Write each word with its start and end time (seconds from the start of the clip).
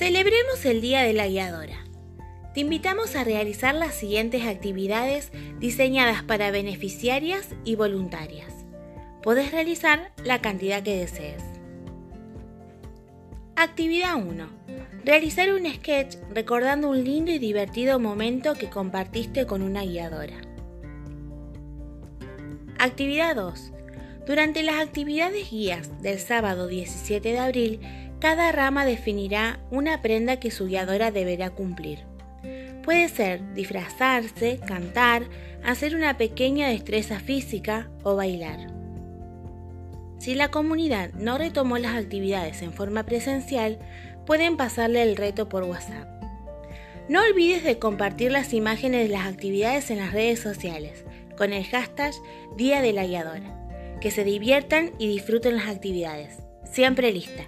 Celebremos 0.00 0.64
el 0.64 0.80
Día 0.80 1.02
de 1.02 1.12
la 1.12 1.28
Guiadora. 1.28 1.84
Te 2.54 2.60
invitamos 2.60 3.16
a 3.16 3.22
realizar 3.22 3.74
las 3.74 3.94
siguientes 3.94 4.46
actividades 4.46 5.30
diseñadas 5.58 6.22
para 6.22 6.50
beneficiarias 6.50 7.50
y 7.66 7.76
voluntarias. 7.76 8.64
Podés 9.22 9.52
realizar 9.52 10.10
la 10.24 10.40
cantidad 10.40 10.82
que 10.82 10.96
desees. 10.96 11.42
Actividad 13.56 14.14
1. 14.14 14.48
Realizar 15.04 15.52
un 15.52 15.70
sketch 15.70 16.16
recordando 16.30 16.88
un 16.88 17.04
lindo 17.04 17.30
y 17.30 17.38
divertido 17.38 18.00
momento 18.00 18.54
que 18.54 18.70
compartiste 18.70 19.44
con 19.44 19.60
una 19.60 19.82
guiadora. 19.82 20.40
Actividad 22.78 23.36
2. 23.36 23.72
Durante 24.30 24.62
las 24.62 24.76
actividades 24.76 25.50
guías 25.50 26.00
del 26.02 26.20
sábado 26.20 26.68
17 26.68 27.32
de 27.32 27.38
abril, 27.40 27.80
cada 28.20 28.52
rama 28.52 28.84
definirá 28.84 29.58
una 29.72 30.02
prenda 30.02 30.38
que 30.38 30.52
su 30.52 30.66
guiadora 30.68 31.10
deberá 31.10 31.50
cumplir. 31.50 32.04
Puede 32.84 33.08
ser 33.08 33.54
disfrazarse, 33.54 34.60
cantar, 34.64 35.24
hacer 35.64 35.96
una 35.96 36.16
pequeña 36.16 36.68
destreza 36.68 37.18
física 37.18 37.90
o 38.04 38.14
bailar. 38.14 38.68
Si 40.20 40.36
la 40.36 40.48
comunidad 40.52 41.10
no 41.14 41.36
retomó 41.36 41.78
las 41.78 41.96
actividades 41.96 42.62
en 42.62 42.72
forma 42.72 43.02
presencial, 43.02 43.80
pueden 44.26 44.56
pasarle 44.56 45.02
el 45.02 45.16
reto 45.16 45.48
por 45.48 45.64
WhatsApp. 45.64 46.06
No 47.08 47.20
olvides 47.20 47.64
de 47.64 47.80
compartir 47.80 48.30
las 48.30 48.52
imágenes 48.52 49.08
de 49.08 49.12
las 49.12 49.26
actividades 49.26 49.90
en 49.90 49.98
las 49.98 50.12
redes 50.12 50.38
sociales 50.38 51.04
con 51.36 51.52
el 51.52 51.64
hashtag 51.64 52.14
Día 52.56 52.80
de 52.80 52.92
la 52.92 53.06
Guiadora. 53.06 53.60
Que 54.00 54.10
se 54.10 54.24
diviertan 54.24 54.92
y 54.98 55.08
disfruten 55.08 55.56
las 55.56 55.68
actividades. 55.68 56.38
Siempre 56.64 57.12
lista. 57.12 57.46